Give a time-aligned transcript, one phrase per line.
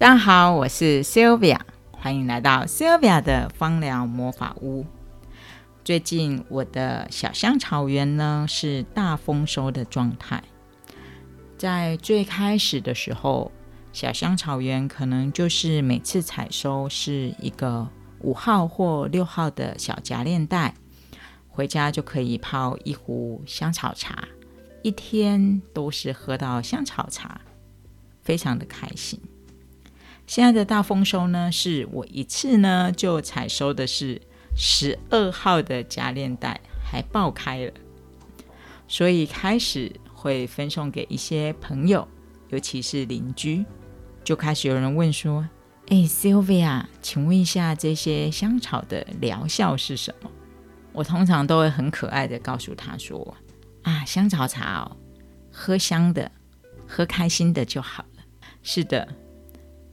[0.00, 1.60] 大家好，我是 Sylvia，
[1.90, 4.86] 欢迎来到 Sylvia 的芳疗魔法屋。
[5.84, 10.42] 最近我的小香草园呢是大丰收的状态。
[11.58, 13.52] 在最开始的时候，
[13.92, 17.86] 小香草园可能就是每次采收是一个
[18.20, 20.74] 五号或六号的小夹链袋，
[21.46, 24.26] 回家就可以泡一壶香草茶，
[24.80, 27.42] 一天都是喝到香草茶，
[28.22, 29.20] 非常的开心。
[30.30, 34.22] 现在的大丰收呢，是我一次呢就采收的是
[34.54, 37.72] 十二号的夹链袋，还爆开了，
[38.86, 42.06] 所以开始会分送给一些朋友，
[42.50, 43.64] 尤其是邻居，
[44.22, 45.48] 就开始有人问说
[45.90, 50.30] ：“哎，Sylvia，请问一下这些香草的疗效是什么？”
[50.94, 53.36] 我通常都会很可爱的告诉他说
[53.82, 54.96] ：“啊，香草茶哦，
[55.50, 56.30] 喝香的，
[56.86, 58.22] 喝开心的就好了。”
[58.62, 59.08] 是的。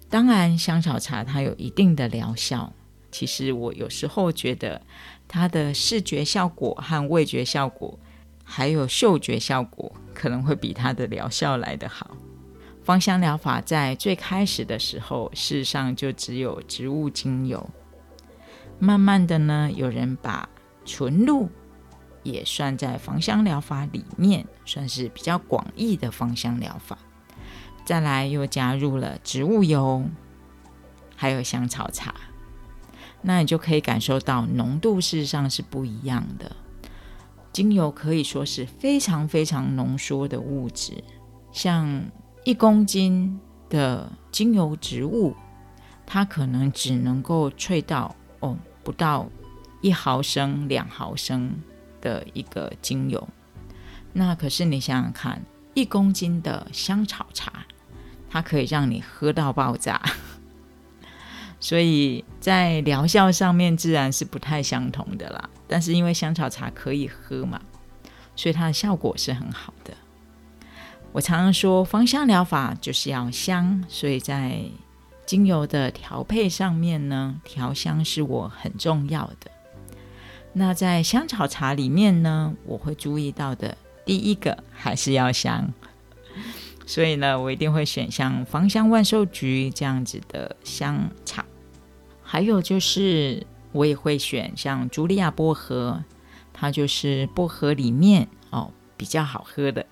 [0.10, 2.74] 当然，香草茶它有一定的疗效。
[3.12, 4.82] 其实我有时候觉得
[5.28, 7.98] 它的视觉效果和味觉效果，
[8.44, 12.16] 还有嗅觉效果，可能会比它的疗效来得好。
[12.84, 17.70] 芳香疗法在最开始的时候，事实上就只有植物精油。
[18.80, 20.48] 慢慢的呢，有人把
[20.86, 21.50] 纯露
[22.24, 26.98] 也算在芳香疗法里面，算是比较广义的芳香疗法。
[27.88, 30.04] 再来又加入了植物油，
[31.16, 32.14] 还有香草茶，
[33.22, 36.54] 那你就可以感受到浓度事实上是不一样的。
[37.54, 41.02] 精油可以说是非常非常浓缩的物质，
[41.54, 42.04] 像
[42.44, 45.34] 一公斤的精油植物，
[46.06, 49.30] 它可能只能够萃到哦不到
[49.80, 51.56] 一毫升、两毫升
[52.02, 53.26] 的一个精油。
[54.12, 55.42] 那可是你想想看，
[55.74, 57.66] 一公斤的香草茶。
[58.38, 60.00] 它可以让你喝到爆炸，
[61.60, 65.50] 所以在疗效上面自然是不太相同的啦。
[65.68, 67.60] 但是因为香草茶可以喝嘛，
[68.36, 69.94] 所以它的效果是很好的。
[71.14, 74.62] 我常常说芳香疗法就是要香，所以在
[75.26, 79.52] 精油的调配上面呢，调香是我很重要的。
[80.54, 83.76] 那在香草茶里面呢，我会注意到的
[84.06, 85.74] 第一个还是要香。
[86.88, 91.44] 所以呢，我一定会选像芳香万寿菊这样子的香草，
[92.24, 96.02] 还有就是我也会选像茱莉亚薄荷，
[96.54, 99.86] 它就是薄荷里面哦比较好喝的。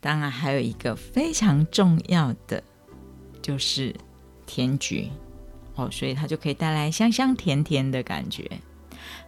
[0.00, 2.62] 当然还有一个非常重要的
[3.42, 3.94] 就是
[4.46, 5.10] 甜菊
[5.74, 8.48] 哦，所以它就可以带来香香甜甜的感觉。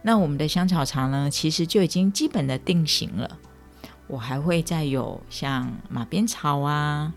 [0.01, 3.37] 那我们的香草茶呢，其实就已经基本的定型了。
[4.13, 7.11] 我还会再有像马鞭草啊，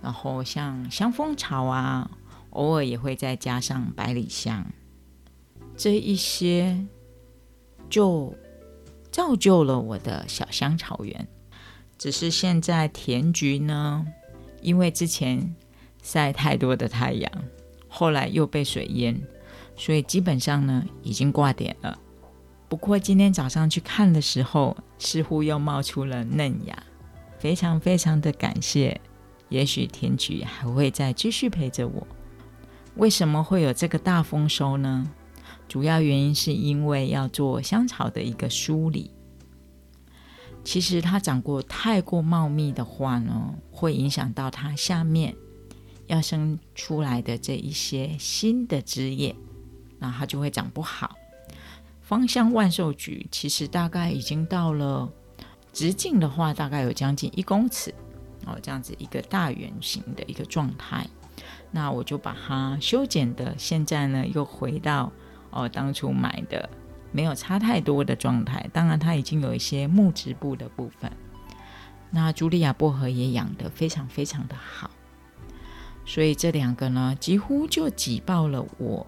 [0.00, 2.08] 然后像香蜂草啊，
[2.50, 4.64] 偶尔也会再加上百里香，
[5.76, 6.86] 这一些
[7.90, 8.32] 就
[9.10, 11.26] 造就了我的小香草园。
[11.98, 14.06] 只是现在甜菊呢，
[14.62, 15.52] 因为之前
[16.00, 17.32] 晒太多的太阳，
[17.88, 19.20] 后来又被水淹，
[19.74, 21.98] 所以基本上呢已经挂点了。
[22.68, 26.82] 不过今天早上去看的时候，似乎又冒出了嫩芽，
[27.38, 29.00] 非常非常的感谢。
[29.48, 32.06] 也许田菊还会再继续陪着我。
[32.96, 35.08] 为什么会有这个大丰收呢？
[35.68, 39.10] 主要原因是因为要做香草的一个梳理。
[40.64, 45.36] 其实它长过太过茂密的话呢，会影响到它下面
[46.06, 49.36] 要生出来的这一些新的枝叶，
[50.00, 51.14] 那它就会长不好。
[52.06, 55.10] 芳香万寿菊其实大概已经到了
[55.72, 57.92] 直径的话，大概有将近一公尺
[58.46, 61.04] 哦，这样子一个大圆形的一个状态。
[61.72, 65.12] 那我就把它修剪的，现在呢又回到
[65.50, 66.70] 哦当初买的
[67.10, 68.64] 没有差太多的状态。
[68.72, 71.10] 当然它已经有一些木质部的部分。
[72.12, 74.88] 那茱莉亚薄荷也养得非常非常的好，
[76.04, 79.04] 所以这两个呢几乎就挤爆了我。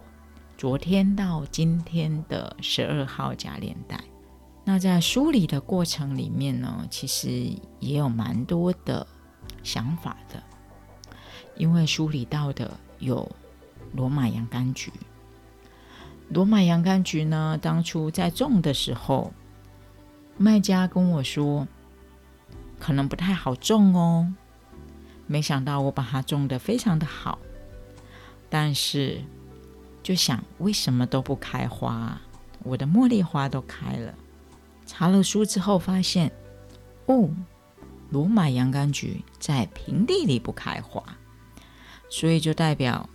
[0.59, 3.97] 昨天到今天的十二号夹链带，
[4.65, 7.29] 那在梳理的过程里面呢，其实
[7.79, 9.07] 也有蛮多的
[9.63, 10.43] 想法的。
[11.55, 13.25] 因为梳理到的有
[13.93, 14.91] 罗马洋甘菊，
[16.27, 19.31] 罗马洋甘菊呢，当初在种的时候，
[20.35, 21.65] 卖家跟我说
[22.77, 24.33] 可能不太好种哦，
[25.25, 27.39] 没想到我把它种的非常的好，
[28.49, 29.23] 但是。
[30.09, 32.19] 就想为什么都不开花？
[32.63, 34.11] 我的茉莉花都开了。
[34.87, 36.31] 查了书之后发现，
[37.05, 37.29] 哦，
[38.09, 41.03] 罗马洋甘菊在平地里不开花，
[42.09, 43.07] 所以就代表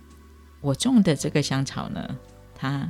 [0.61, 2.17] 我种的这个香草呢，
[2.55, 2.89] 它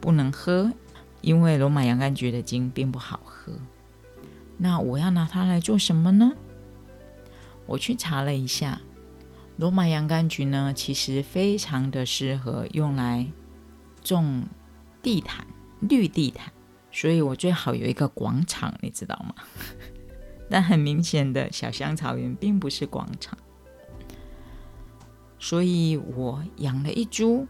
[0.00, 0.72] 不能喝，
[1.20, 3.52] 因为罗马洋甘菊的茎并不好喝。
[4.56, 6.32] 那我要拿它来做什么呢？
[7.66, 8.80] 我去查了一下，
[9.56, 13.26] 罗马洋甘菊呢，其实非常的适合用来
[14.02, 14.46] 种
[15.02, 15.46] 地毯、
[15.80, 16.52] 绿地毯，
[16.92, 19.34] 所以我最好有一个广场，你知道吗？
[20.50, 23.36] 但很明显的小香草园并不是广场，
[25.38, 27.48] 所以我养了一株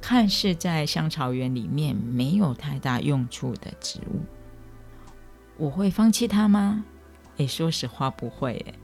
[0.00, 4.20] 看似在香草园里面没有太大用处的植物。
[5.56, 6.84] 我会放弃它吗？
[7.36, 8.54] 诶，说实话不会。
[8.66, 8.74] 诶，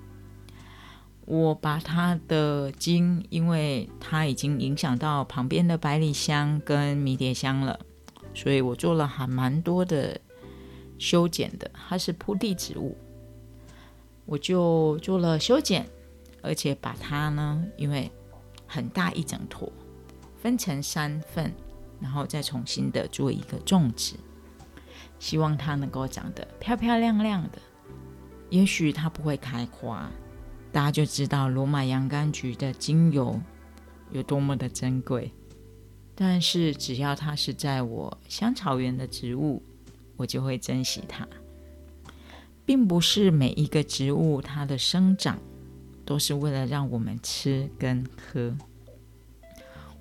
[1.26, 7.78] 我把它的茎，因为它已经影响到旁边的百里香跟迷迭香了，
[8.32, 10.18] 所以我做了还蛮多的。
[10.98, 12.96] 修剪的，它是铺地植物，
[14.24, 15.86] 我就做了修剪，
[16.40, 18.10] 而且把它呢，因为
[18.66, 19.70] 很大一整坨，
[20.40, 21.52] 分成三份，
[22.00, 24.14] 然后再重新的做一个种植，
[25.18, 27.58] 希望它能够长得漂漂亮亮的。
[28.48, 30.10] 也许它不会开花，
[30.76, 33.40] 大家就知道罗马洋甘菊的精油
[34.10, 35.32] 有多么的珍贵。
[36.14, 39.62] 但是只要它是在我香草园的植物。
[40.18, 41.28] 我就会珍惜它，
[42.64, 45.38] 并不是每一个植物它的生长
[46.06, 48.56] 都是为了让我们吃跟喝，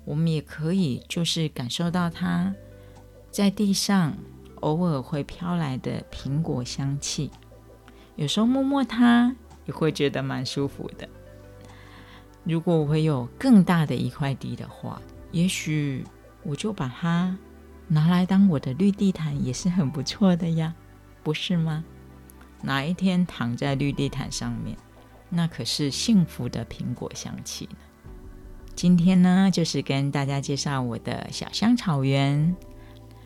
[0.06, 2.54] 我们也可以就是感受到它
[3.30, 4.16] 在地上
[4.60, 7.30] 偶尔会飘来的苹果香气，
[8.14, 11.08] 有时候摸摸它也会觉得蛮舒服的。
[12.44, 15.00] 如果我会有更大的一块地的话，
[15.32, 16.04] 也许
[16.42, 17.36] 我就把它。
[17.88, 20.74] 拿来当我的绿地毯也是很不错的呀，
[21.22, 21.84] 不是吗？
[22.62, 24.76] 哪一天躺在绿地毯上面，
[25.30, 27.76] 那可是幸福的苹果香气呢。
[28.74, 32.56] 今天呢，就是跟大家介绍我的小香草园。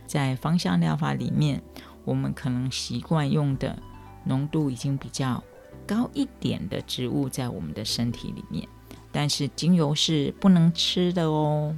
[0.06, 1.62] 在芳香疗法里面，
[2.04, 3.82] 我们可能习惯用的
[4.24, 5.42] 浓度已经比较
[5.86, 8.68] 高一点的植物在我们的身体里面，
[9.10, 11.76] 但是精油是不能吃的哦。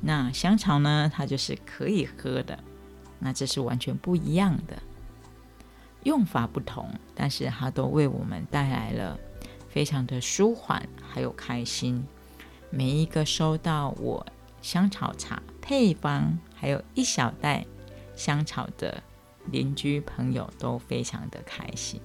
[0.00, 1.10] 那香草呢？
[1.12, 2.58] 它就是可以喝的，
[3.18, 4.82] 那这是完全不一样的
[6.02, 9.18] 用法不同，但是它都为我们带来了
[9.68, 12.04] 非常的舒缓，还有开心。
[12.70, 14.26] 每一个收到我
[14.60, 17.64] 香草茶配方，还有一小袋
[18.14, 19.02] 香草的
[19.50, 22.00] 邻居朋友都非常的开心。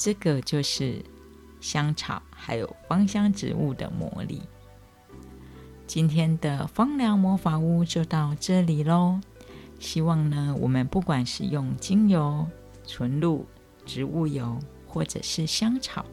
[0.00, 1.04] 这个就是
[1.60, 4.40] 香草还有芳香植物的魔力。
[5.86, 9.20] 今天的芳疗魔法屋就到这里喽。
[9.78, 12.46] 希望呢，我们不管是用精油、
[12.86, 13.44] 纯露、
[13.84, 16.06] 植物油，或者是香草，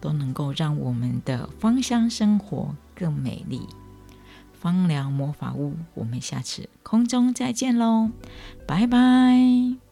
[0.00, 3.62] 都能够让我们的芳香生活更美丽。
[4.52, 8.10] 芳疗魔法屋，我们下次空中再见喽，
[8.64, 9.87] 拜拜。